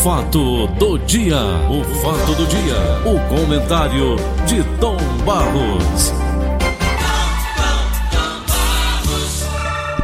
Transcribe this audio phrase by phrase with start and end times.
[0.00, 1.36] fato do dia,
[1.70, 6.12] o fato do dia, o comentário de Tom Barros.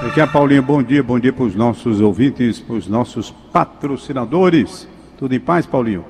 [0.07, 4.87] Aqui é Paulinho, bom dia, bom dia para os nossos ouvintes, para os nossos patrocinadores.
[5.17, 6.05] Tudo em paz, Paulinho?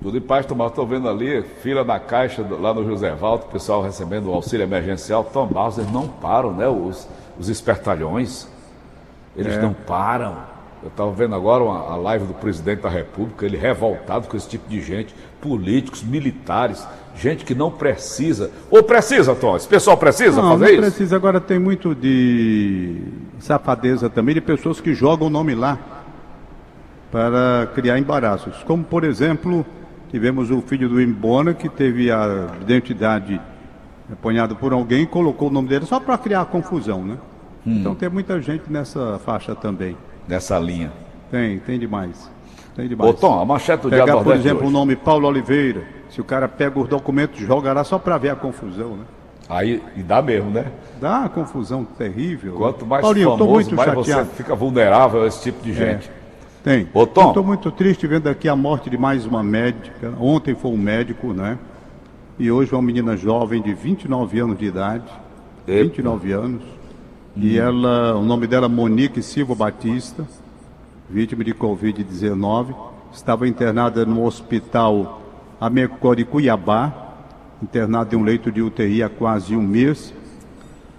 [0.00, 0.70] Tudo em paz, Tomás.
[0.70, 4.64] Estou vendo ali, fila na caixa lá no José Valdo, o pessoal recebendo o auxílio
[4.64, 5.24] emergencial.
[5.24, 6.68] Tom Barros, eles não param, né?
[6.68, 7.06] Os,
[7.38, 8.48] os espertalhões,
[9.36, 9.60] eles é.
[9.60, 10.55] não param.
[10.86, 14.48] Eu estava vendo agora uma, a live do presidente da República, ele revoltado com esse
[14.48, 16.86] tipo de gente, políticos, militares,
[17.16, 18.52] gente que não precisa.
[18.70, 19.56] Ou precisa, Tom?
[19.56, 20.80] Esse pessoal precisa não, fazer não isso?
[20.80, 23.02] Não precisa, agora tem muito de
[23.40, 25.76] safadeza também, de pessoas que jogam o nome lá
[27.10, 28.62] para criar embaraços.
[28.62, 29.66] Como, por exemplo,
[30.08, 33.40] tivemos o filho do Imbona, que teve a identidade
[34.12, 37.18] apanhada por alguém e colocou o nome dele só para criar confusão, né?
[37.66, 37.78] Hum.
[37.80, 39.96] Então tem muita gente nessa faixa também
[40.28, 40.92] nessa linha.
[41.30, 42.30] Tem, tem demais.
[42.74, 43.10] Tem demais.
[43.10, 45.84] Ô Tom, a manchete do Pegar, por exemplo, o nome Paulo Oliveira.
[46.10, 49.04] Se o cara pega os documentos, joga lá só para ver a confusão, né?
[49.48, 50.66] Aí, e dá mesmo, né?
[51.00, 52.54] Dá uma confusão terrível.
[52.54, 54.28] Quanto mais Paulinho, famoso, muito mais chateado.
[54.28, 55.74] você fica vulnerável a esse tipo de é.
[55.74, 56.10] gente.
[56.10, 56.12] É.
[56.64, 56.88] Tem.
[56.92, 57.28] Ô, Tom.
[57.28, 60.12] Estou muito triste vendo aqui a morte de mais uma médica.
[60.18, 61.58] Ontem foi um médico, né?
[62.38, 65.04] E hoje uma menina jovem de 29 anos de idade.
[65.66, 65.84] Epa.
[65.84, 66.62] 29 anos
[67.38, 70.26] e ela, o nome dela é Monique Silva Batista,
[71.08, 72.74] vítima de Covid-19,
[73.12, 75.20] estava internada no hospital
[75.60, 77.14] Amecó de Cuiabá,
[77.62, 80.14] internada em um leito de UTI há quase um mês.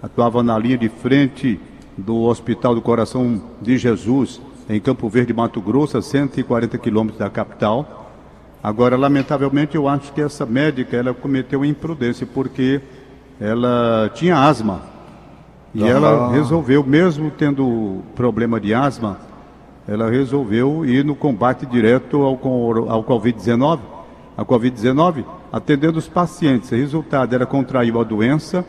[0.02, 1.60] Atuava na linha de frente
[1.98, 7.32] do Hospital do Coração de Jesus, em Campo Verde, Mato Grosso, a 140 quilômetros da
[7.32, 8.14] capital.
[8.62, 12.80] Agora, lamentavelmente, eu acho que essa médica ela cometeu imprudência, porque
[13.40, 14.97] ela tinha asma
[15.74, 15.88] e uhum.
[15.88, 19.18] ela resolveu, mesmo tendo problema de asma,
[19.88, 22.40] ela resolveu ir no combate direto ao,
[22.90, 23.80] ao Covid-19,
[24.38, 26.72] a Covid-19, atendendo os pacientes.
[26.72, 28.66] O resultado, ela contraiu a doença,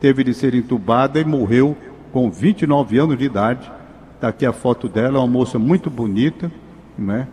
[0.00, 1.76] teve de ser entubada e morreu
[2.12, 3.70] com 29 anos de idade.
[4.14, 6.50] Está aqui a foto dela, uma moça muito bonita,
[6.96, 7.26] né?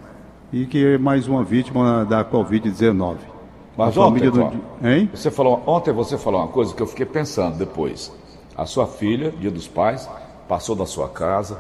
[0.52, 3.18] E que é mais uma vítima da Covid-19.
[3.78, 4.52] Mas ontem, do...
[4.84, 5.10] hein?
[5.14, 8.12] Você falou, ontem você falou uma coisa que eu fiquei pensando depois.
[8.58, 10.10] A sua filha, dia dos pais,
[10.48, 11.60] passou da sua casa.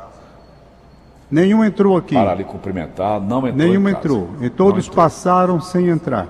[1.29, 2.13] Nenhum entrou aqui.
[2.13, 3.67] Para lhe cumprimentar, não entrou.
[3.67, 4.29] Nenhum entrou.
[4.41, 4.95] E todos entrou.
[4.95, 6.27] passaram sem entrar.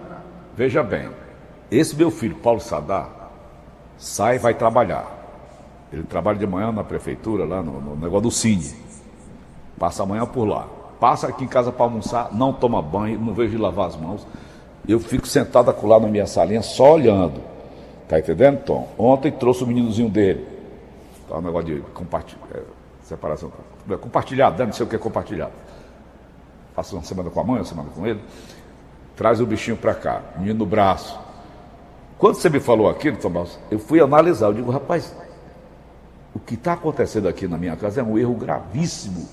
[0.56, 1.10] Veja bem,
[1.72, 3.10] esse meu filho, Paulo Sadar,
[3.98, 5.20] sai e vai trabalhar.
[5.92, 8.76] Ele trabalha de manhã na prefeitura, lá no, no negócio do Cine.
[9.80, 10.68] Passa a manhã por lá.
[11.00, 14.26] Passa aqui em casa para almoçar, não toma banho, não vejo de lavar as mãos.
[14.88, 17.42] Eu fico sentado acolá na minha salinha só olhando.
[18.12, 18.94] Tá entendendo, Tom?
[18.98, 20.46] Ontem trouxe o meninozinho dele.
[21.30, 22.60] Tá um negócio de compartilhar, é,
[23.04, 23.50] separação.
[24.02, 24.66] Compartilhado, né?
[24.66, 25.54] não sei o que é compartilhado.
[26.76, 28.20] Passa uma semana com a mãe, uma semana com ele.
[29.16, 31.18] Traz o bichinho para cá, menino no braço.
[32.18, 34.48] Quando você me falou aquilo, Tomás, eu fui analisar.
[34.48, 35.16] Eu digo, rapaz,
[36.36, 39.26] o que está acontecendo aqui na minha casa é um erro gravíssimo.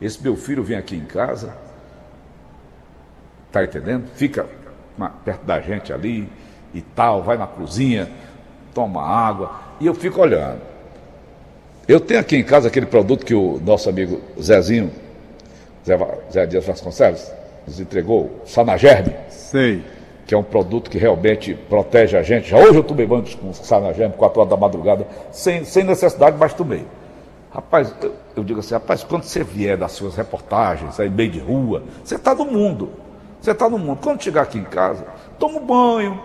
[0.00, 1.54] Esse meu filho vem aqui em casa,
[3.52, 4.08] tá entendendo?
[4.14, 4.48] Fica
[5.22, 6.32] perto da gente ali,
[6.74, 8.10] e tal, vai na cozinha,
[8.74, 10.60] toma água, e eu fico olhando.
[11.88, 14.92] Eu tenho aqui em casa aquele produto que o nosso amigo Zezinho,
[15.84, 15.98] Zé,
[16.32, 17.32] Zé Dias Vasconcelos,
[17.66, 19.14] nos entregou, Sanagerme.
[19.28, 19.82] Sei.
[20.26, 22.50] Que é um produto que realmente protege a gente.
[22.50, 26.54] Já hoje eu tomei banho com Sanagerme, 4 horas da madrugada, sem, sem necessidade, mas
[26.54, 26.86] tomei.
[27.52, 31.40] Rapaz, eu, eu, digo assim, rapaz, quando você vier das suas reportagens, aí meio de
[31.40, 32.90] rua, você está no mundo.
[33.40, 33.98] Você está no mundo.
[34.00, 35.04] Quando chegar aqui em casa,
[35.38, 36.20] toma um banho,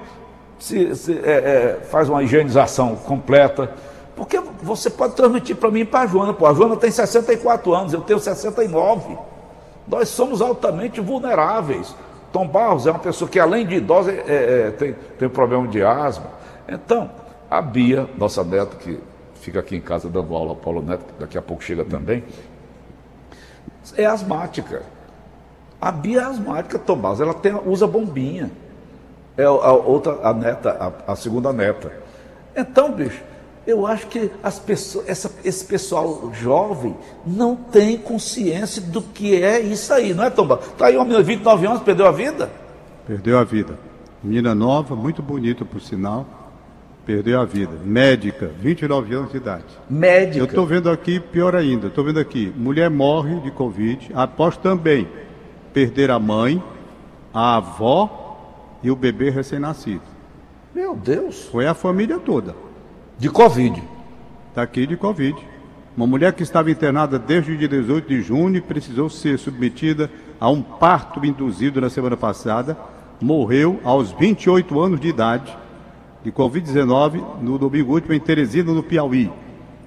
[0.66, 3.72] se, se é, é, faz uma higienização completa.
[4.16, 6.34] Porque você pode transmitir para mim e para a Joana.
[6.34, 9.16] Pô, a Joana tem 64 anos, eu tenho 69.
[9.88, 11.96] Nós somos altamente vulneráveis.
[12.32, 14.24] Tom Barros é uma pessoa que, além de idosa, é,
[14.68, 16.26] é, tem, tem problema de asma.
[16.68, 17.12] Então,
[17.50, 19.00] a Bia, nossa neta, que
[19.36, 22.24] fica aqui em casa dando aula ao Paulo Neto, que daqui a pouco chega também,
[23.96, 24.82] é asmática.
[25.80, 28.50] A Bia é asmática, Tom Barros, ela tem, usa bombinha
[29.38, 30.72] é a outra, a neta,
[31.08, 31.92] a, a segunda neta.
[32.56, 33.22] Então, bicho,
[33.68, 36.96] eu acho que as pessoas, essa, esse pessoal jovem
[37.26, 40.60] não tem consciência do que é isso aí, não é, Tomba?
[40.62, 42.50] Está aí uma menina de 29 anos, perdeu a vida?
[43.08, 43.78] Perdeu a vida.
[44.24, 46.26] Menina nova, muito bonita por sinal,
[47.06, 47.74] perdeu a vida.
[47.84, 49.66] Médica, 29 anos de idade.
[49.90, 50.38] Médica.
[50.40, 55.08] Eu estou vendo aqui, pior ainda, estou vendo aqui, mulher morre de Covid, após também
[55.74, 56.64] perder a mãe,
[57.34, 58.25] a avó
[58.86, 60.04] e o bebê recém-nascido.
[60.74, 61.46] Meu Deus!
[61.52, 62.56] Foi a família toda.
[63.18, 63.82] De Covid.
[64.50, 65.36] Está aqui de Covid.
[65.98, 70.12] Uma mulher que estava internada desde o dia 18 de junho e precisou ser submetida
[70.40, 72.78] a um parto induzido na semana passada,
[73.20, 75.58] morreu aos 28 anos de idade
[76.24, 79.32] de Covid-19 no domingo último em Teresina, no Piauí.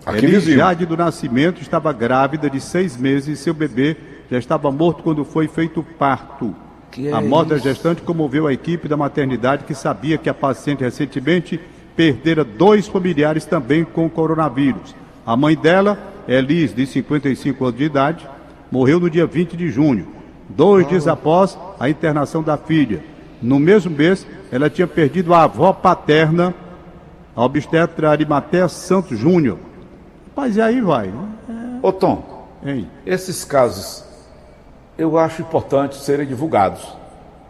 [0.05, 0.27] Aqui.
[0.27, 3.97] Eliade do Nascimento estava grávida de seis meses e seu bebê
[4.29, 6.57] já estava morto quando foi feito o parto.
[6.91, 7.65] Que a é morte da isso?
[7.65, 11.61] gestante comoveu a equipe da maternidade que sabia que a paciente recentemente
[11.97, 14.95] perdera dois familiares também com coronavírus.
[15.27, 18.29] A mãe dela, Elis, de 55 anos de idade,
[18.71, 20.07] morreu no dia 20 de junho,
[20.49, 23.03] dois dias após a internação da filha.
[23.43, 26.55] No mesmo mês, ela tinha perdido a avó paterna,
[27.37, 29.59] a obstetra Arimatea Santos Júnior.
[30.35, 31.79] Mas e aí vai, né?
[31.83, 32.89] Ô Tom, Hein?
[33.07, 34.05] esses casos
[34.99, 36.83] eu acho importante serem divulgados.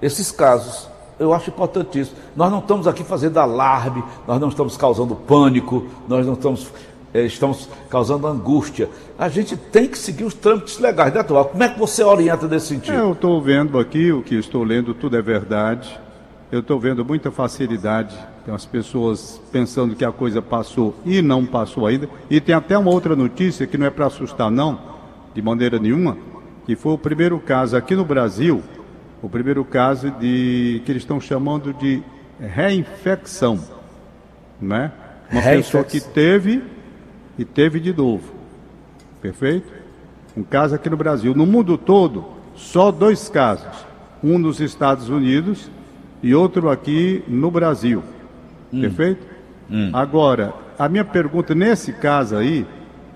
[0.00, 2.16] Esses casos eu acho importantíssimo.
[2.36, 6.70] Nós não estamos aqui fazendo alarme, nós não estamos causando pânico, nós não estamos,
[7.12, 8.88] eh, estamos causando angústia.
[9.18, 11.42] A gente tem que seguir os trâmites legais, né, Tom?
[11.44, 12.94] Como é que você orienta nesse sentido?
[12.94, 15.98] Eu estou vendo aqui, o que estou lendo, tudo é verdade.
[16.52, 18.16] Eu estou vendo muita facilidade.
[18.44, 22.08] Tem as pessoas pensando que a coisa passou e não passou ainda.
[22.30, 24.78] E tem até uma outra notícia que não é para assustar, não,
[25.34, 26.16] de maneira nenhuma,
[26.68, 28.62] que foi o primeiro caso aqui no Brasil,
[29.22, 32.02] o primeiro caso de que eles estão chamando de
[32.38, 33.58] reinfecção,
[34.60, 34.92] né?
[35.32, 36.12] Uma pessoa que Reinfecção.
[36.12, 36.62] teve
[37.38, 38.34] e teve de novo.
[39.22, 39.66] Perfeito?
[40.36, 41.34] Um caso aqui no Brasil.
[41.34, 43.86] No mundo todo, só dois casos.
[44.22, 45.70] Um nos Estados Unidos
[46.22, 48.04] e outro aqui no Brasil.
[48.70, 49.26] Perfeito?
[49.94, 52.66] Agora, a minha pergunta nesse caso aí,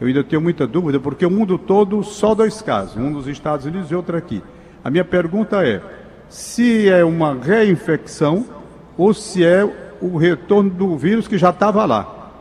[0.02, 2.96] eu ainda tenho muita dúvida, porque o mundo todo, só dois casos.
[2.96, 4.42] Um nos Estados Unidos e outro aqui.
[4.82, 5.80] A minha pergunta é:
[6.28, 8.44] se é uma reinfecção
[8.98, 9.64] ou se é
[10.00, 12.32] o retorno do vírus que já estava lá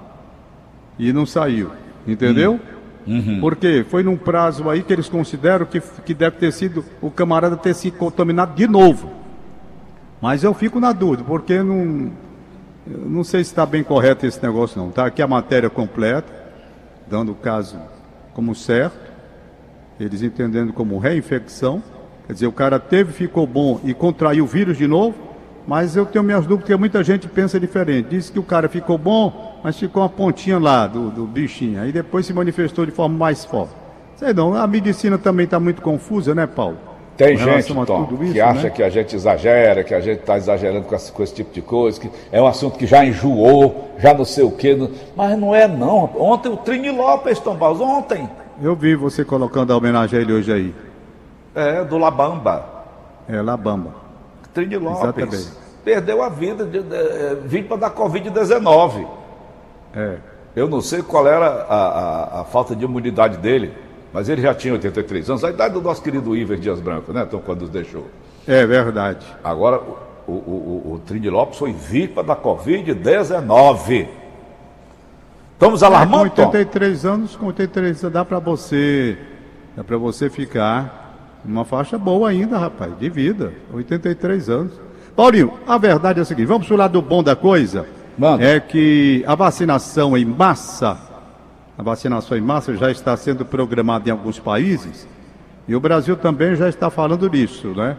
[0.98, 1.70] e não saiu.
[2.08, 2.60] Entendeu?
[3.40, 7.56] Porque foi num prazo aí que eles consideram que, que deve ter sido o camarada
[7.56, 9.08] ter se contaminado de novo.
[10.20, 12.12] Mas eu fico na dúvida, porque não,
[12.88, 14.90] não sei se está bem correto esse negócio não.
[14.90, 16.41] Está aqui a matéria completa,
[17.12, 17.78] dando o caso
[18.34, 19.12] como certo,
[20.00, 21.84] eles entendendo como reinfecção.
[22.26, 25.16] Quer dizer, o cara teve, ficou bom e contraiu o vírus de novo,
[25.68, 28.08] mas eu tenho minhas dúvidas porque muita gente pensa diferente.
[28.10, 31.82] Diz que o cara ficou bom, mas ficou uma pontinha lá do, do bichinho.
[31.82, 33.76] Aí depois se manifestou de forma mais forte.
[34.16, 36.78] Sei não, a medicina também está muito confusa, né, Paulo?
[37.18, 38.70] Tem gente, Tom, isso, que acha né?
[38.72, 41.62] que a gente exagera, que a gente está exagerando com esse, com esse tipo de
[41.62, 44.74] coisa, que é um assunto que já enjoou, já não sei o quê.
[44.76, 46.10] não- Mas não é não.
[46.18, 48.28] Ontem o Trini Lopes, Tom Barros, ontem,
[48.64, 50.76] Eu vi você colocando a homenagem a ele hoje aí.
[51.54, 52.66] é, do Labamba,
[53.30, 53.90] É, Labamba.
[54.54, 55.48] Trini Lopes, Exatamente.
[55.84, 59.06] perdeu a vida, de, de, é, vítima da Covid-19.
[59.96, 60.16] É.
[60.56, 63.74] Eu não sei qual era a, a- a falta de imunidade dele,
[64.14, 67.26] mas ele já tinha 83 anos, a idade do nosso querido Iver Dias Branco, né,
[67.26, 68.08] Tom, quando nos deixou.
[68.48, 69.26] É verdade.
[69.44, 69.80] Agora,
[70.28, 70.34] o, o,
[70.86, 74.08] o, o Trini Lopes foi vítima da Covid-19.
[75.54, 76.48] Estamos É, com alarmando, Tom?
[76.48, 79.18] 83 anos, com 83 anos dá para você,
[79.76, 83.54] dá para você ficar numa faixa boa ainda, rapaz, de vida.
[83.74, 84.74] 83 anos.
[85.16, 87.86] Paulinho, a verdade é a seguinte, vamos pro lado bom da coisa.
[88.18, 88.44] Manda.
[88.44, 90.98] É que a vacinação em massa,
[91.82, 95.08] a vacinação em massa já está sendo programada em alguns países.
[95.68, 97.98] E o Brasil também já está falando nisso, né?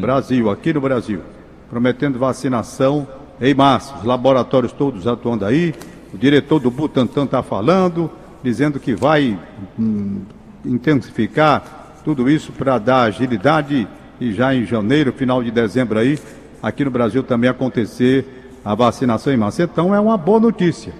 [0.00, 1.20] Brasil, aqui no Brasil,
[1.68, 3.06] prometendo vacinação
[3.38, 3.94] em massa.
[3.98, 5.74] Os laboratórios todos atuando aí.
[6.14, 8.10] O diretor do Butantan está falando,
[8.42, 9.38] dizendo que vai
[9.78, 10.22] hum,
[10.64, 13.86] intensificar tudo isso para dar agilidade
[14.18, 16.18] e já em janeiro, final de dezembro aí,
[16.62, 19.64] aqui no Brasil também acontecer a vacinação em massa.
[19.64, 20.94] Então é uma boa notícia,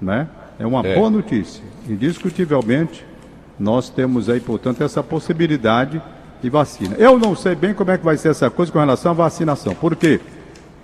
[0.00, 0.28] né?
[0.58, 0.94] É uma É.
[0.94, 1.62] boa notícia.
[1.88, 3.04] Indiscutivelmente,
[3.58, 6.00] nós temos aí, portanto, essa possibilidade
[6.42, 6.94] de vacina.
[6.98, 9.74] Eu não sei bem como é que vai ser essa coisa com relação à vacinação,
[9.74, 10.20] porque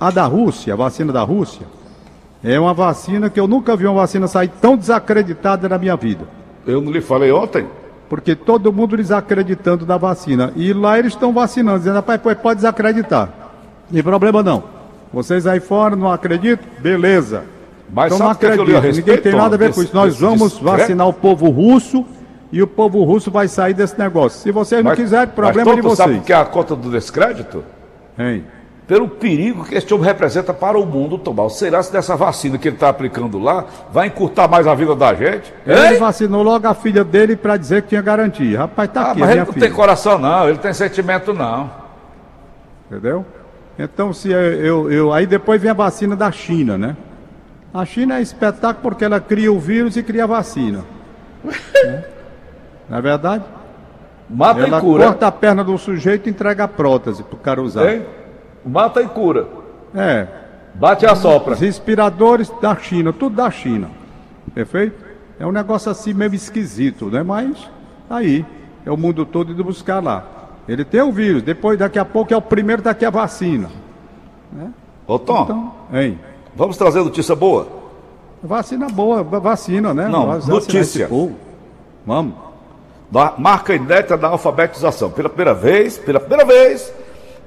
[0.01, 1.67] a da Rússia, a vacina da Rússia,
[2.43, 6.25] é uma vacina que eu nunca vi uma vacina sair tão desacreditada na minha vida.
[6.67, 7.67] Eu não lhe falei ontem?
[8.09, 10.53] Porque todo mundo desacreditando da vacina.
[10.57, 13.29] E lá eles estão vacinando, dizendo, rapaz, pode desacreditar.
[13.89, 14.65] Não tem problema não.
[15.13, 16.67] Vocês aí fora não acreditam?
[16.81, 17.45] Beleza.
[17.93, 18.75] Mas então não que é que acredito.
[18.77, 19.95] Ninguém respeito, tem nada a ver com isso.
[19.95, 20.65] Nós vamos discreto?
[20.79, 22.05] vacinar o povo russo
[22.51, 24.41] e o povo russo vai sair desse negócio.
[24.41, 25.99] Se vocês não Mas- quiserem, problema mas de vocês.
[25.99, 27.63] sabe o que é a conta do descrédito?
[28.19, 28.45] Hein?
[28.87, 32.69] Pelo perigo que este homem representa para o mundo, Tom Será se dessa vacina que
[32.69, 35.53] ele está aplicando lá vai encurtar mais a vida da gente?
[35.67, 35.99] Ele Hein?
[35.99, 38.59] vacinou logo a filha dele para dizer que tinha garantia.
[38.59, 39.67] Rapaz, tá Ah, aqui, mas ele não filha.
[39.67, 41.71] tem coração não, ele tem sentimento não.
[42.91, 43.25] Entendeu?
[43.79, 46.97] Então, se eu, eu, eu- Aí depois vem a vacina da China, né?
[47.73, 50.85] A China é espetáculo porque ela cria o vírus e cria a vacina.
[51.45, 52.05] né?
[52.89, 53.45] Não é verdade?
[54.29, 55.05] Mata Ela e cura.
[55.07, 57.93] corta a perna do sujeito e entrega a prótese pro cara usar.
[57.93, 58.07] Hein?
[58.65, 59.47] Mata e cura.
[59.95, 60.27] É.
[60.75, 61.53] Bate e assopra.
[61.55, 63.91] Os respiradores da China, tudo da China.
[64.55, 65.05] Perfeito?
[65.39, 67.23] É um negócio assim meio esquisito, né?
[67.23, 67.69] Mas
[68.09, 68.45] aí,
[68.87, 70.25] é o mundo todo indo buscar lá.
[70.69, 73.69] Ele tem o vírus, depois daqui a pouco é o primeiro daqui a vacina.
[75.07, 76.19] Ô Tom, Então, hein?
[76.55, 77.67] Vamos trazer notícia boa?
[78.43, 80.09] Vacina boa, va- vacina, né?
[80.09, 81.07] Não, notícia.
[82.07, 82.35] Vamos.
[83.11, 85.11] Da marca inédita da alfabetização.
[85.11, 86.93] Pela primeira vez, pela primeira vez,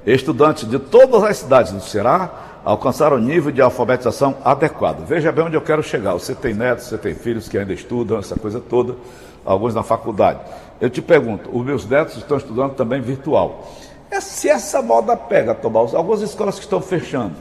[0.05, 2.29] estudantes de todas as cidades do Ceará
[2.63, 5.05] alcançaram o nível de alfabetização adequado.
[5.05, 6.13] Veja bem onde eu quero chegar.
[6.13, 8.95] Você tem netos, você tem filhos que ainda estudam, essa coisa toda,
[9.43, 10.39] alguns na faculdade.
[10.79, 13.67] Eu te pergunto, os meus netos estão estudando também virtual.
[14.09, 17.33] É, Se essa moda pega, Tomás, algumas escolas que estão fechando.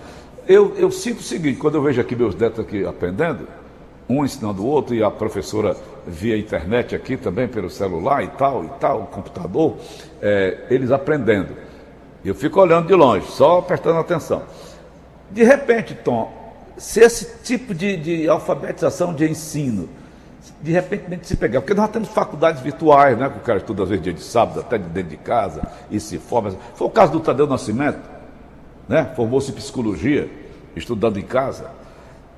[0.47, 3.49] Eu, eu sinto o seguinte, quando eu vejo aqui meus netos aqui aprendendo,
[4.09, 8.65] um ensinando o outro e a professora via internet aqui também, pelo celular e tal,
[8.65, 9.77] e tal, computador,
[10.21, 11.57] é, eles aprendendo.
[12.23, 14.43] Eu fico olhando de longe, só prestando atenção.
[15.31, 16.33] De repente, Tom,
[16.77, 19.89] se esse tipo de, de alfabetização de ensino,
[20.61, 23.89] de repente se pegar, porque nós temos faculdades virtuais, né, que o cara estuda às
[23.89, 26.53] vezes dia de sábado, até de dentro de casa, e se forma.
[26.75, 27.99] Foi o caso do Tadeu Nascimento,
[28.89, 29.11] né?
[29.17, 30.29] Formou-se em psicologia,
[30.77, 31.71] estudando em casa.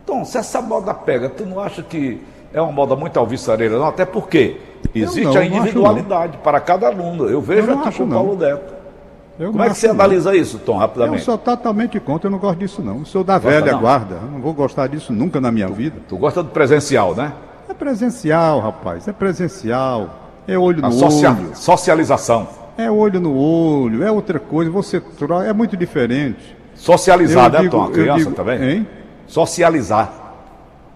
[0.05, 2.21] Então, se essa moda pega, tu não acha que
[2.53, 3.87] é uma moda muito alvissareira, não?
[3.87, 4.59] Até porque
[4.95, 7.29] existe não, a individualidade para cada aluno.
[7.29, 8.17] Eu vejo Eu aqui acho, com o não.
[8.17, 8.75] Paulo Neto.
[9.39, 9.95] Eu Como é que você não.
[9.97, 11.23] analisa isso, Tom, Eu rapidamente?
[11.23, 13.01] sou totalmente contra, eu não gosto disso não.
[13.01, 13.81] Eu sou da Gosta velha não?
[13.81, 15.97] guarda, eu não vou gostar disso nunca na minha vida.
[16.09, 17.33] Tu gosta do presencial, né?
[17.69, 20.09] É presencial, rapaz, é presencial.
[20.49, 21.51] É olho A no socia- olho.
[21.55, 22.47] socialização.
[22.79, 26.57] É olho no olho, é outra coisa, você troca, é muito diferente.
[26.75, 27.85] Socializar, né, Tom?
[27.85, 28.63] A criança digo- também?
[28.63, 28.87] Hein?
[29.27, 30.13] Socializar.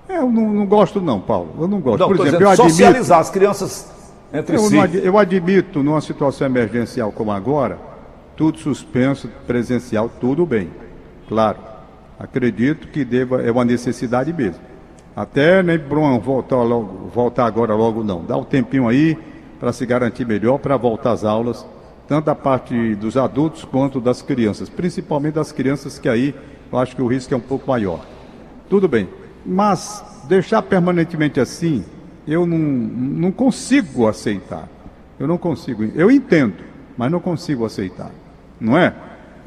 [0.09, 1.55] É, Eu não, não gosto não, Paulo.
[1.59, 2.01] Eu não gosto.
[2.01, 3.91] Não, Por exemplo, dizendo eu admito, socializar as crianças
[4.33, 4.75] entre eu, si.
[4.77, 7.79] não eu admito, numa situação emergencial como agora,
[8.37, 10.71] tudo suspenso, presencial, tudo bem.
[11.29, 11.59] Claro.
[12.19, 14.61] Acredito que deva, é uma necessidade mesmo.
[15.17, 18.23] Até nem Bruno voltar, logo, voltar agora logo não.
[18.25, 19.17] Dá um tempinho aí
[19.61, 21.67] para se garantir melhor para voltar às aulas,
[22.09, 26.35] tanto da parte dos adultos quanto das crianças, principalmente das crianças que aí
[26.73, 28.01] eu acho que o risco é um pouco maior.
[28.69, 29.09] Tudo bem.
[29.45, 31.85] Mas deixar permanentemente assim,
[32.27, 34.69] eu não, não consigo aceitar.
[35.19, 35.85] Eu não consigo.
[35.95, 36.65] Eu entendo,
[36.97, 38.11] mas não consigo aceitar.
[38.59, 38.95] Não é?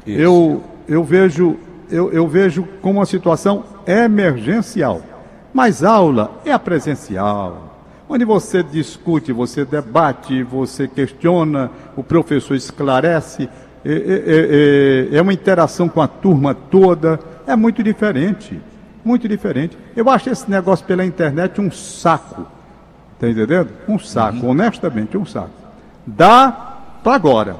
[0.06, 0.20] Isso.
[0.20, 1.56] Eu, eu, vejo,
[1.90, 5.02] eu, eu vejo como uma situação emergencial.
[5.52, 7.73] Mas aula é a presencial.
[8.08, 13.48] Onde você discute, você debate, você questiona, o professor esclarece,
[13.84, 18.60] é, é- é- é uma interação com a turma toda, é muito diferente.
[19.04, 19.76] Muito diferente.
[19.94, 22.46] Eu acho esse negócio pela internet um saco.
[23.18, 23.68] Tá entendendo?
[23.86, 25.50] Um saco, honestamente, um saco.
[26.06, 26.50] Dá
[27.02, 27.56] para agora.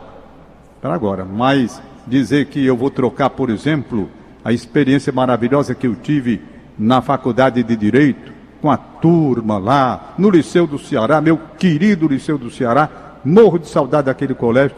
[0.81, 1.25] Para agora.
[1.25, 4.09] Mas dizer que eu vou trocar, por exemplo,
[4.45, 6.43] a experiência maravilhosa que eu tive
[6.79, 8.33] na faculdade de Direito,
[8.65, 12.89] com a turma lá, no Liceu do Ceará, meu querido Liceu do Ceará,
[13.23, 14.75] morro de saudade daquele colégio,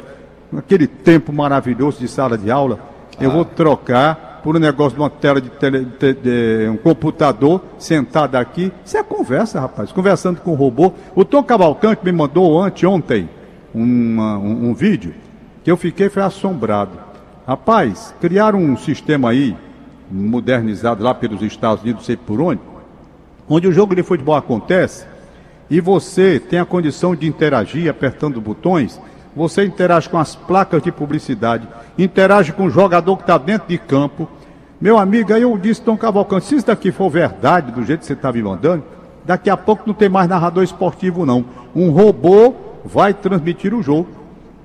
[0.58, 2.80] aquele tempo maravilhoso de sala de aula,
[3.20, 7.62] eu vou trocar por um negócio de uma tela de, tele, de- de- um computador
[7.78, 8.72] sentado aqui.
[8.84, 10.92] Isso é conversa, rapaz, conversando com o robô.
[11.14, 13.28] O Tom Cavalcante me mandou anteontem
[13.72, 15.14] uma- um, um vídeo
[15.62, 16.98] que eu fiquei foi assombrado.
[17.46, 19.56] Rapaz, criaram um sistema aí,
[20.10, 22.60] modernizado lá pelos Estados Unidos, não sei por onde,
[23.48, 25.06] onde o jogo de futebol acontece
[25.70, 29.00] e você tem a condição de interagir apertando botões,
[29.34, 33.76] você interage com as placas de publicidade, interage com o jogador que está dentro de
[33.76, 34.28] campo.
[34.80, 38.06] Meu amigo, aí eu disse, Tom Cavalcante, se isso daqui for verdade, do jeito que
[38.06, 38.84] você está me mandando,
[39.24, 41.44] daqui a pouco não tem mais narrador esportivo, não.
[41.74, 44.08] Um robô vai transmitir o jogo.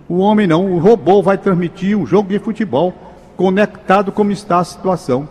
[0.08, 2.94] O homem não, o robô vai transmitir o jogo de futebol,
[3.36, 5.28] conectado como está a situação.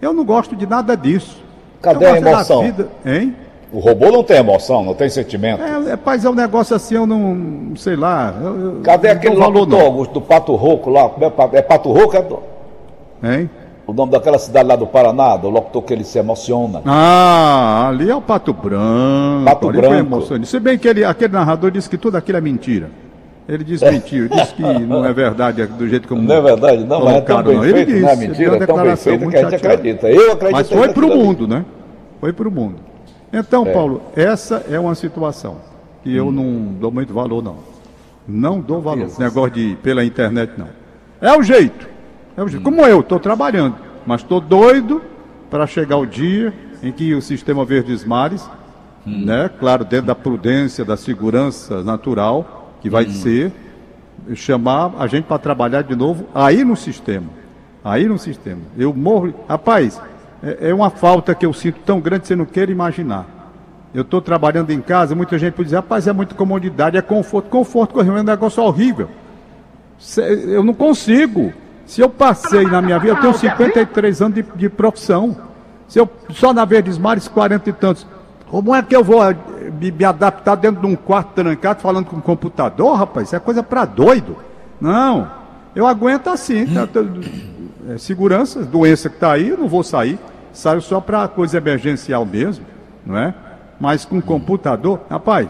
[0.00, 1.41] Eu não gosto de nada disso.
[1.82, 2.62] Cadê Eu a emoção?
[2.62, 3.34] vida- Hein?
[3.72, 5.62] O robô não tem emoção, não tem sentimento.
[5.62, 8.34] É, é, paz, é um negócio assim, eu não sei lá.
[8.40, 11.10] eu- eu Cadê não aquele locutor, Augusto, do Pato Rouco lá?
[11.20, 12.42] É Pato- é Pato Rouco?
[13.22, 13.34] É.
[13.34, 13.50] Hein?
[13.84, 16.80] o nome daquela cidade lá do Paraná, do locutor que ele se emociona.
[16.86, 19.44] Ah, ali é o Pato Branco.
[19.44, 20.06] Pato ali foi Branco.
[20.06, 20.46] emocionante.
[20.48, 22.90] Se bem que ele, aquele narrador disse que tudo aquilo é mentira.
[23.52, 26.22] Ele desmentiu, disse que não é verdade do jeito como.
[26.26, 27.64] Não é verdade, não, mas é tão bem não.
[27.64, 29.40] Ele feito, disse, não é ele mentira, uma é tão bem declaração feito que a
[29.42, 29.74] gente chateada.
[29.74, 30.08] acredita.
[30.10, 31.64] Eu acredito Mas foi para o mundo, né?
[32.18, 32.76] Foi para o mundo.
[33.30, 33.72] Então, É.
[33.72, 35.56] Paulo, essa é uma situação
[36.02, 36.32] que eu Hum.
[36.32, 37.56] não dou muito valor, não.
[38.26, 39.04] Não dou valor.
[39.06, 40.68] Esse negócio de pela internet, não.
[41.20, 41.86] É o jeito.
[42.36, 42.48] É o Hum.
[42.48, 42.62] jeito.
[42.62, 43.74] Como eu, estou trabalhando,
[44.06, 45.02] mas estou doido
[45.50, 48.48] para chegar o dia em que o sistema Verdes Mares,
[49.06, 49.26] Hum.
[49.26, 53.52] né, claro, dentro da prudência, da segurança natural, que vai ser
[54.34, 57.28] chamar a gente para trabalhar de novo aí no sistema.
[57.84, 58.60] Aí no sistema.
[58.76, 59.32] Eu morro.
[59.48, 60.00] Rapaz,
[60.42, 63.26] é, é uma falta que eu sinto tão grande que você não quer imaginar.
[63.94, 67.48] Eu estou trabalhando em casa, muita gente pode dizer, rapaz, é muita comodidade, é conforto.
[67.48, 69.08] Conforto com é um negócio horrível.
[70.18, 71.52] Eu não consigo.
[71.86, 75.36] Se eu passei na minha vida, eu tenho 53 anos de, de profissão.
[75.88, 78.06] Se eu só na Verdes Mares, 40 e tantos.
[78.52, 79.34] Como é que eu vou eh,
[79.80, 83.28] me, me adaptar dentro de um quarto trancado falando com um computador, rapaz?
[83.28, 84.36] Isso é coisa para doido.
[84.78, 85.26] Não.
[85.74, 86.66] Eu aguento assim.
[86.66, 86.86] Tá,
[87.88, 90.18] é, segurança, doença que está aí, eu não vou sair.
[90.52, 92.66] Saio só para coisa emergencial mesmo,
[93.06, 93.34] não é?
[93.80, 95.48] Mas com computador, rapaz,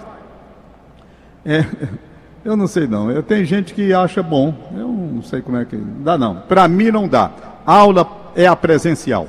[1.44, 1.64] é,
[2.44, 3.10] eu não sei não.
[3.10, 4.54] Eu tenho gente que acha bom.
[4.72, 5.76] Eu não sei como é que.
[5.76, 6.36] Dá não.
[6.36, 7.32] Para mim não dá.
[7.66, 8.06] Aula
[8.36, 9.26] é a presencial.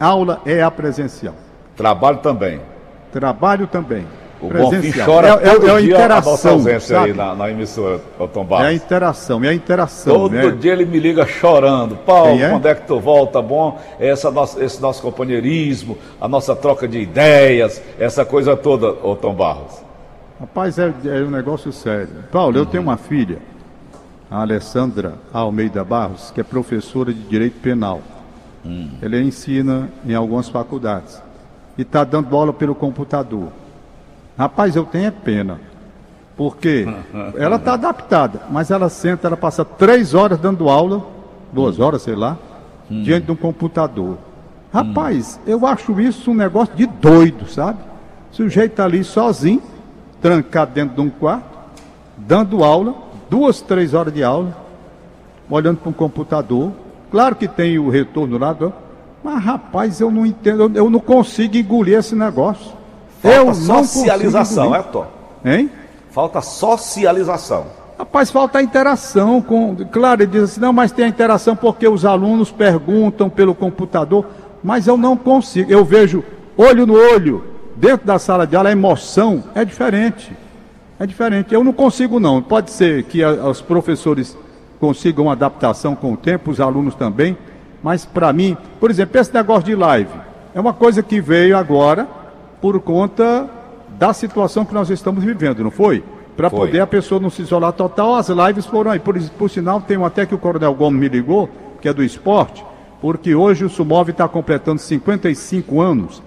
[0.00, 1.36] Aula é a presencial.
[1.76, 2.60] Trabalho também.
[3.12, 4.06] Trabalho também.
[4.40, 7.10] O Bonfim chora é, é, é a interação, a sabe?
[7.10, 8.66] aí na, na emissora, o Tom Barros.
[8.66, 10.14] É a interação, é a interação.
[10.14, 10.50] Todo né?
[10.50, 11.96] dia ele me liga chorando.
[11.96, 12.50] Paulo, é?
[12.50, 13.40] quando é que tu volta?
[13.40, 19.16] Bom, essa nossa, esse nosso companheirismo, a nossa troca de ideias, essa coisa toda, o
[19.16, 19.82] Tom Barros.
[20.38, 22.24] Rapaz, é, é um negócio sério.
[22.30, 22.62] Paulo, uhum.
[22.62, 23.38] eu tenho uma filha,
[24.30, 28.02] a Alessandra Almeida Barros, que é professora de Direito Penal.
[28.62, 28.90] Uhum.
[29.00, 31.22] Ela ensina em algumas faculdades.
[31.76, 33.48] E está dando aula pelo computador.
[34.38, 35.60] Rapaz, eu tenho pena.
[36.36, 36.86] Porque
[37.36, 41.04] ela está adaptada, mas ela senta, ela passa três horas dando aula,
[41.52, 42.36] duas horas, sei lá,
[42.90, 43.02] hum.
[43.02, 44.18] diante de um computador.
[44.72, 45.50] Rapaz, hum.
[45.50, 47.78] eu acho isso um negócio de doido, sabe?
[48.30, 49.62] O sujeito está ali sozinho,
[50.20, 51.56] trancado dentro de um quarto,
[52.16, 52.94] dando aula,
[53.30, 54.54] duas, três horas de aula,
[55.48, 56.72] olhando para um computador.
[57.10, 58.54] Claro que tem o retorno lá,
[59.26, 62.70] mas rapaz, eu não entendo, eu não consigo engolir esse negócio.
[63.20, 65.04] Falta eu socialização, é, Tom?
[65.44, 65.68] Hein?
[66.12, 67.66] Falta socialização.
[67.98, 69.74] Rapaz, falta interação com.
[69.90, 74.26] Claro, ele diz assim, não, mas tem a interação porque os alunos perguntam pelo computador,
[74.62, 75.72] mas eu não consigo.
[75.72, 76.22] Eu vejo
[76.56, 77.42] olho no olho,
[77.74, 80.36] dentro da sala de aula, a emoção é diferente.
[81.00, 81.52] É diferente.
[81.52, 82.40] Eu não consigo, não.
[82.40, 84.38] Pode ser que a, os professores
[84.78, 87.36] consigam adaptação com o tempo, os alunos também,
[87.82, 90.10] mas para mim, por exemplo, esse negócio de live
[90.54, 92.06] é uma coisa que veio agora
[92.60, 93.48] por conta
[93.98, 96.02] da situação que nós estamos vivendo, não foi?
[96.36, 98.98] Para poder a pessoa não se isolar total, as lives foram aí.
[98.98, 101.48] Por, por sinal, tem até que o Coronel Gomes me ligou,
[101.80, 102.64] que é do esporte,
[103.00, 106.22] porque hoje o Sumov está completando 55 anos,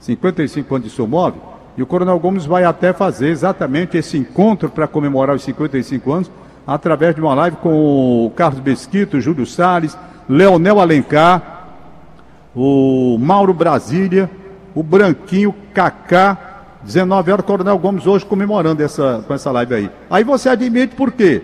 [0.00, 1.34] 55 anos de Sumov,
[1.76, 6.30] e o Coronel Gomes vai até fazer exatamente esse encontro para comemorar os 55 anos,
[6.66, 9.96] através de uma live com o Carlos Besquito, Júlio Salles,
[10.28, 11.68] Leonel Alencar,
[12.54, 14.30] o Mauro Brasília,
[14.74, 19.90] o Branquinho, Kaká, 19 horas, Coronel Gomes hoje comemorando essa, com essa live aí.
[20.10, 21.42] Aí você admite por quê?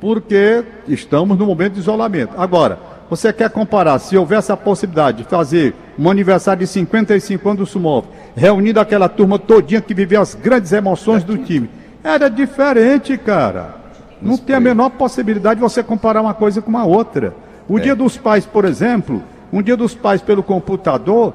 [0.00, 2.34] Porque estamos no momento de isolamento.
[2.36, 7.58] Agora, você quer comparar, se houvesse a possibilidade de fazer um aniversário de 55 anos
[7.58, 11.70] do Sumov, reunindo aquela turma todinha que vivia as grandes emoções do time,
[12.02, 13.76] era diferente, cara.
[14.20, 17.34] Não tem a menor possibilidade de você comparar uma coisa com uma outra.
[17.68, 17.82] O é.
[17.82, 19.22] dia dos pais, por exemplo,
[19.52, 21.34] um dia dos pais pelo computador,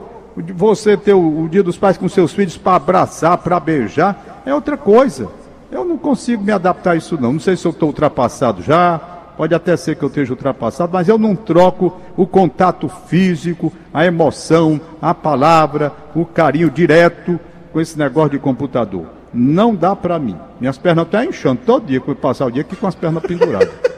[0.55, 4.53] você ter o, o dia dos pais com seus filhos para abraçar, para beijar, é
[4.53, 5.29] outra coisa.
[5.71, 7.33] Eu não consigo me adaptar a isso não.
[7.33, 8.99] Não sei se eu estou ultrapassado já,
[9.35, 14.05] pode até ser que eu esteja ultrapassado, mas eu não troco o contato físico, a
[14.05, 17.39] emoção, a palavra, o carinho direto
[17.71, 19.05] com esse negócio de computador.
[19.33, 20.35] Não dá para mim.
[20.59, 23.23] Minhas pernas estão inchando todo dia, que eu passar o dia aqui com as pernas
[23.23, 23.69] penduradas.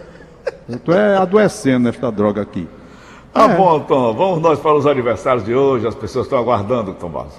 [0.69, 2.67] Estou é, adoecendo nesta droga aqui.
[3.34, 3.55] Tá é.
[3.55, 4.13] bom, Tom.
[4.13, 5.88] Vamos nós para os aniversários de hoje.
[5.88, 7.34] As pessoas estão aguardando, Tom Barros.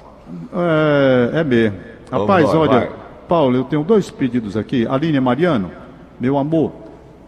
[0.52, 1.78] É, é mesmo.
[2.10, 2.90] Rapaz, nós, olha, vai.
[3.28, 4.86] Paulo, eu tenho dois pedidos aqui.
[4.86, 5.70] Aline Mariano,
[6.18, 6.72] meu amor,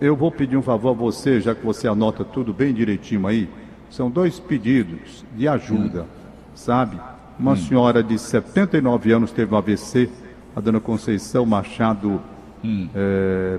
[0.01, 3.49] eu vou pedir um favor a você, já que você anota tudo bem direitinho aí.
[3.89, 6.07] São dois pedidos de ajuda, hum.
[6.55, 6.99] sabe?
[7.39, 7.57] Uma hum.
[7.57, 10.11] senhora de 79 anos teve um AVC,
[10.57, 12.21] a dona Conceição Machado
[12.65, 12.89] hum.
[12.95, 13.59] é,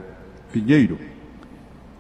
[0.52, 0.98] Pinheiro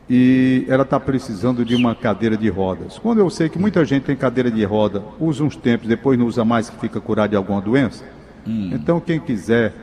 [0.09, 2.99] e ela está precisando de uma cadeira de rodas.
[2.99, 6.25] Quando eu sei que muita gente tem cadeira de roda, usa uns tempos, depois não
[6.25, 8.03] usa mais, que fica curado de alguma doença.
[8.45, 8.71] Hum.
[8.73, 9.73] Então, quem quiser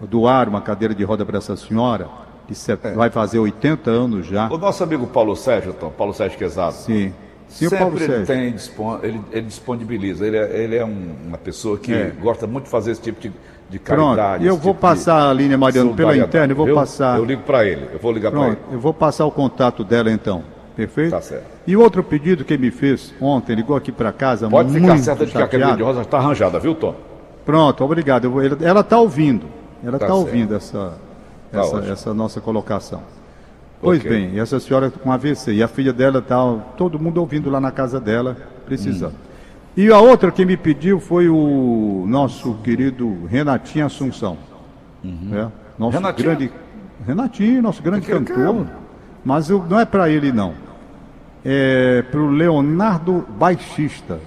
[0.00, 2.08] doar uma cadeira de roda para essa senhora,
[2.46, 2.92] que é.
[2.92, 4.48] vai fazer 80 anos já.
[4.50, 6.74] O nosso amigo Paulo Sérgio, Tom, Paulo Sérgio Quezado.
[6.74, 7.12] Sim.
[7.54, 8.56] Sim, Sempre ele, tem,
[9.04, 10.26] ele, ele disponibiliza.
[10.26, 12.12] Ele é, ele é um, uma pessoa que é.
[12.20, 13.32] gosta muito de fazer esse tipo de
[13.70, 14.44] de caridade.
[14.44, 17.18] Pronto, eu vou tipo passar a linha, Mariano, pela interna, eu vou eu, passar.
[17.18, 18.58] Eu ligo para ele, eu vou ligar para ele.
[18.70, 20.42] Eu vou passar o contato dela então.
[20.76, 21.12] Perfeito?
[21.12, 21.44] Tá certo.
[21.66, 24.48] E outro pedido que ele me fez ontem, ligou aqui para casa.
[24.50, 26.94] Pode ficar certa de que a cadeira de rosa está arranjada, viu, Tom?
[27.46, 28.28] Pronto, obrigado.
[28.28, 29.46] Vou, ela está ouvindo.
[29.84, 30.94] Ela está tá ouvindo essa,
[31.52, 33.02] Tá essa, essa nossa colocação.
[33.84, 34.10] Pois Ok.
[34.10, 36.36] bem, essa senhora com AVC, e a filha dela tá
[36.76, 39.12] todo mundo ouvindo lá na casa dela, precisando.
[39.12, 39.34] Hum.
[39.76, 44.38] E a outra que me pediu foi o nosso querido Renatinho Assunção.
[45.04, 45.90] É, nosso Uhum.
[45.90, 46.28] Renatinho?
[46.28, 46.52] grande.
[47.06, 48.66] Renatinho, nosso grande Aquele cantor.
[49.24, 50.54] Mas o- não é para ele, não.
[51.44, 54.18] É para o Leonardo Baixista.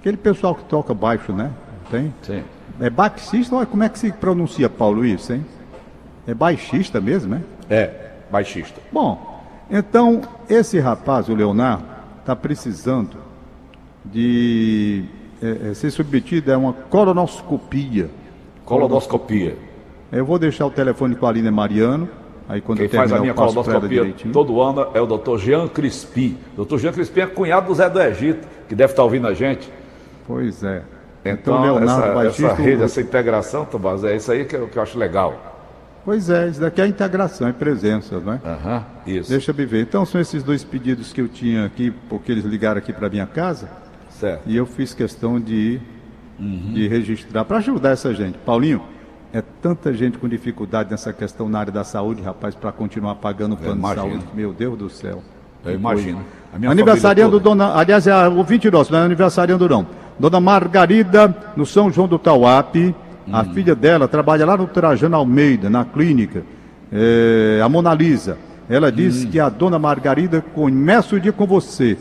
[0.00, 1.50] Aquele pessoal que toca baixo, né?
[1.90, 2.12] Tem?
[2.22, 2.42] Sim.
[2.80, 5.44] É baixista ou é- como é que se pronuncia, Paulo, isso, hein?
[6.26, 7.42] É baixista mesmo, né?
[7.68, 8.80] É, baixista.
[8.92, 11.84] Bom, então esse rapaz, o Leonardo,
[12.20, 13.16] está precisando
[14.04, 15.04] de
[15.42, 18.10] é, é, ser submetido a uma colonoscopia.
[18.64, 19.56] Colonoscopia.
[20.12, 22.08] Eu vou deixar o telefone com a Aline Mariano,
[22.48, 26.36] aí quando Quem faz a minha colonoscopia todo ano é o doutor Jean Crispim.
[26.56, 29.70] Doutor Jean Crispim é cunhado do Zé do Egito, que deve estar ouvindo a gente.
[30.26, 30.82] Pois é.
[31.24, 34.78] Então, essa, Baixista, essa rede, o- essa integração, Tomás, é isso aí que eu, que
[34.78, 35.49] eu acho legal.
[36.04, 38.40] Pois é, isso daqui é integração, é presença, não é?
[38.44, 39.30] Aham, isso.
[39.30, 39.82] Deixa eu ver.
[39.82, 43.26] Então são esses dois pedidos que eu tinha aqui, porque eles ligaram aqui para minha
[43.26, 43.68] casa.
[44.08, 44.42] Certo.
[44.46, 45.80] E eu fiz questão de
[46.38, 46.72] Uhum.
[46.72, 48.38] de registrar, para ajudar essa gente.
[48.38, 48.82] Paulinho,
[49.30, 53.52] é tanta gente com dificuldade nessa questão na área da saúde, rapaz, para continuar pagando
[53.52, 54.24] o plano de saúde.
[54.32, 55.22] Meu Deus do céu.
[55.62, 56.24] Eu imagino.
[56.66, 57.74] Aniversariando dona.
[57.76, 59.86] Aliás, é o 20 nosso, não é aniversariando não.
[60.18, 62.94] Dona Margarida, no São João do Tauape.
[63.32, 63.54] A Hum.
[63.54, 66.42] filha dela trabalha lá no Trajano Almeida, na clínica.
[66.92, 68.36] É, a Mona Lisa.
[68.68, 69.30] Ela disse Hum.
[69.30, 71.96] que a dona Margarida começa o dia com você.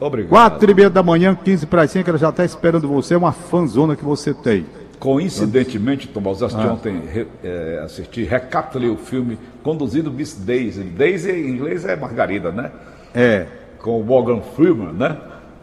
[0.00, 0.30] Obrigado.
[0.30, 3.14] Quatro e meia da manhã, 15 para 5, ela já está esperando você.
[3.14, 4.66] É uma fanzona que você tem.
[4.98, 6.48] Coincidentemente, Tomás, eu Ah.
[6.48, 10.82] assisti ontem, re- é, assisti, recapitulei o filme conduzido Miss Daisy.
[10.82, 12.70] Daisy em inglês é Margarida, né?
[13.14, 13.46] É,
[13.78, 15.16] Com o Morgan Freeman, né?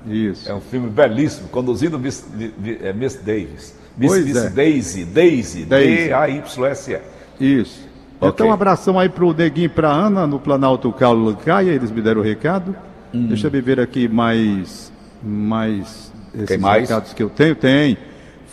[0.07, 0.49] isso.
[0.49, 3.75] É um filme belíssimo, conduzindo Miss, Mi- Mi- é, Miss Davis.
[3.97, 4.49] Miss, é.
[4.49, 6.07] Daisy, Daisy, Daisy.
[6.07, 6.99] D-A-Y-S-E.
[7.39, 7.89] Isso.
[8.19, 8.33] Ok.
[8.33, 12.01] Então, um abração aí pro Neguinho e pra Ana, no Planalto Carlos Caia, eles me
[12.01, 12.75] deram o recado.
[13.13, 13.27] Hum.
[13.27, 14.91] Deixa eu ver aqui mais,
[15.23, 16.89] mais esses mais?
[16.89, 17.55] recados que eu tenho.
[17.55, 17.97] Tem.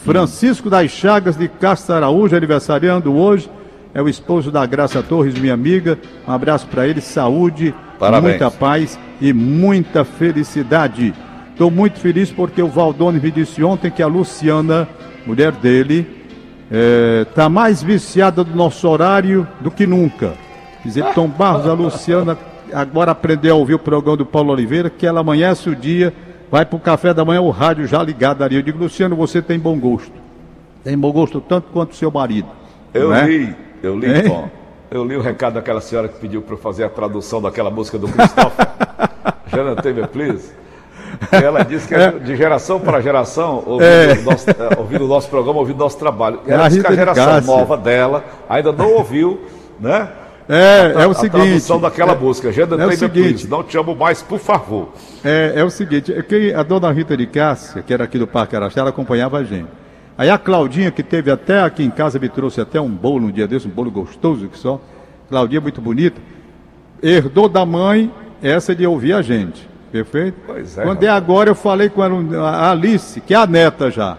[0.04, 3.50] Francisco das Chagas de Castro Araújo, aniversariando hoje.
[3.94, 5.98] É o esposo da Graça Torres, minha amiga.
[6.26, 8.38] Um abraço para ele, saúde, Parabéns.
[8.38, 11.14] muita paz e muita felicidade.
[11.50, 14.88] Estou muito feliz porque o Valdone me disse ontem que a Luciana,
[15.28, 16.08] mulher dele,
[17.28, 20.32] está mais viciada do nosso horário do que nunca.
[20.82, 22.38] Quer dizer, Tom Barros, a Luciana
[22.72, 26.14] agora aprendeu a ouvir o programa do Paulo Oliveira, que ela amanhece o dia,
[26.50, 28.56] vai para o café da manhã, o rádio já ligado ali.
[28.56, 30.12] Eu digo, Luciano, você tem bom gosto.
[30.82, 32.48] Tem bom gosto tanto quanto seu marido.
[32.94, 33.26] Eu é?
[33.26, 34.22] li, eu li, Hein?
[34.24, 34.48] Tom.
[34.90, 37.98] Eu li o recado daquela senhora que pediu para eu fazer a tradução daquela música
[37.98, 38.66] do Christopher.
[39.54, 40.50] Jonathan Me Please.
[41.30, 44.14] Ela disse que é de geração para geração, ouvindo, É.
[44.18, 46.40] o, nosso, eh, ouvindo o nosso programa, ouvindo o nosso trabalho.
[46.46, 47.52] É ela a disse que a geração Cássia.
[47.56, 49.40] nova dela ainda não ouviu,
[49.80, 50.08] né?
[50.48, 51.30] É, é o a seguinte.
[51.42, 52.50] tradução daquela é- música.
[52.50, 53.28] Jonathan é o seguinte.
[53.28, 53.48] Please.
[53.48, 54.88] Não te amo mais, por favor.
[55.22, 58.26] É, é o seguinte, é que a dona Rita de Cássia, que era aqui do
[58.26, 59.68] Parque Araxá, ela acompanhava a gente.
[60.16, 63.30] Aí a Claudinha, que teve até aqui em casa, me trouxe até um bolo um
[63.30, 64.80] dia desse, um bolo gostoso que só.
[65.28, 66.18] Claudinha muito bonita.
[67.02, 68.10] Herdou da mãe
[68.42, 69.68] essa de ouvir a gente.
[69.90, 70.36] Perfeito?
[70.46, 73.90] Pois é, Quando é agora, eu falei com ela, a Alice, que é a neta
[73.90, 74.16] já.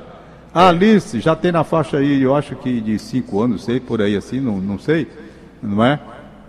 [0.54, 4.02] A Alice já tem na faixa aí, eu acho que de cinco anos, sei, por
[4.02, 5.08] aí assim, não, não sei,
[5.62, 6.00] não é?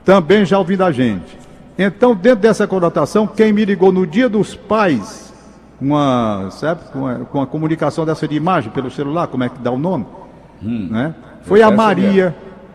[0.05, 1.39] Também já ouvindo a gente.
[1.79, 5.33] Então, dentro dessa conotação, quem me ligou no dia dos pais,
[5.81, 9.59] uma, sabe, com a, com a comunicação dessa de imagem pelo celular, como é que
[9.59, 10.07] dá o nome?
[10.63, 11.15] Né?
[11.43, 12.35] Foi a Essa Maria,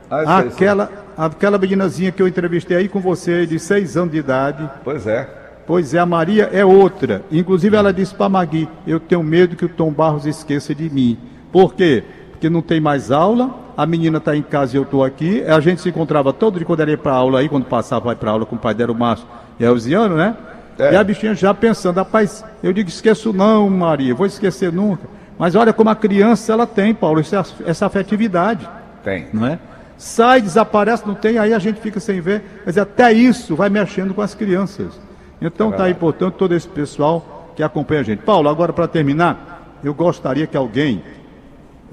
[0.10, 0.51] Ah, sei.
[0.51, 4.67] aquela, aquela meninazinha que eu entrevistei aí com você, de seis anos de idade.
[4.84, 5.27] Pois é.
[5.67, 7.23] Pois é, a Maria é outra.
[7.32, 11.17] Inclusive, ela disse para Magui: Eu tenho medo que o Tom Barros esqueça de mim.
[11.51, 12.04] Por quê?
[12.32, 15.43] Porque não tem mais aula, a menina está em casa e eu estou aqui.
[15.43, 18.32] A gente se encontrava todo dia quando ela ia para aula aí, quando passava para
[18.32, 19.25] aula com o pai dela, o Márcio
[19.60, 20.36] e a Elziano, né?
[20.78, 20.93] É.
[20.93, 25.08] E a bichinha já pensando: Rapaz, eu digo: Esqueço não, Maria, vou esquecer nunca.
[25.38, 28.69] Mas olha como a criança ela tem, Paulo, essa, essa afetividade
[29.04, 29.28] Tem.
[29.34, 29.60] não é?
[29.97, 32.43] Sai, desaparece, não tem, aí a gente fica sem ver.
[32.65, 34.99] Mas até isso vai mexendo com as crianças.
[35.45, 38.19] Então tá aí, portanto, todo esse pessoal que acompanha a gente.
[38.19, 41.03] Paulo, agora para terminar, eu gostaria que alguém,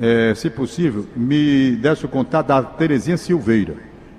[0.01, 3.75] eh, se possível, me desse o contato da Terezinha Silveira.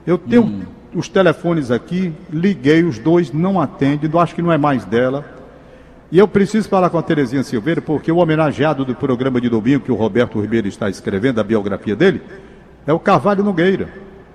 [0.05, 4.57] Eu tenho os telefones aqui, liguei os dois, não atende, eu acho que não é
[4.57, 5.25] mais dela.
[6.11, 9.83] E eu preciso falar com a Terezinha Silveira, porque o homenageado do programa de domingo
[9.83, 12.21] que o Roberto Ribeiro está escrevendo, a biografia dele,
[12.85, 13.89] é o Carvalho Nogueira.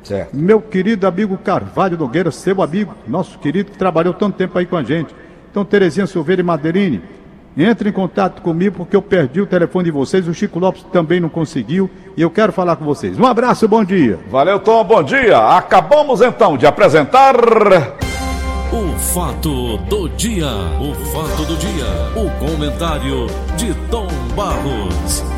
[0.09, 0.35] Certo.
[0.35, 4.77] Meu querido amigo Carvalho Nogueira, seu amigo, nosso querido que trabalhou tanto tempo aí com
[4.77, 5.14] a gente.
[5.51, 7.03] Então, Terezinha Silveira e Madeirini,
[7.57, 11.18] Entre em contato comigo porque eu perdi o telefone de vocês, o Chico Lopes também
[11.18, 13.18] não conseguiu e eu quero falar com vocês.
[13.18, 14.18] Um abraço, bom dia.
[14.31, 15.37] Valeu, Tom, bom dia.
[15.38, 17.35] Acabamos então de apresentar.
[18.73, 20.47] O fato do dia.
[20.81, 21.87] O fato do dia.
[22.14, 25.38] O comentário de Tom Barros.